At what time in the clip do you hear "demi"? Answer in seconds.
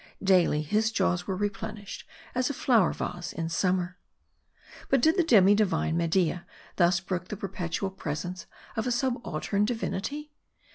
5.23-5.53